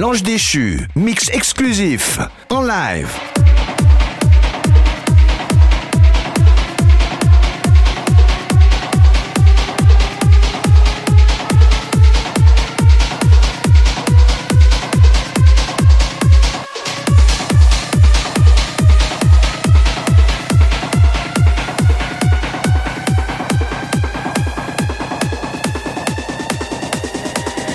L'Ange 0.00 0.22
déchu, 0.22 0.88
mix 0.96 1.28
exclusif, 1.28 2.20
en 2.48 2.62
live. 2.62 3.29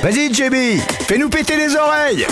Vas-y, 0.05 0.31
JB, 0.31 0.79
fais-nous 1.07 1.29
péter 1.29 1.57
les 1.57 1.75
oreilles 1.75 2.27